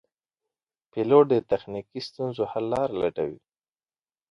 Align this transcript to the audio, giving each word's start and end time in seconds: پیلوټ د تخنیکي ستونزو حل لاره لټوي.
پیلوټ 0.91 1.25
د 1.29 1.33
تخنیکي 1.49 1.99
ستونزو 2.07 2.43
حل 2.51 2.65
لاره 2.71 2.95
لټوي. 3.01 3.39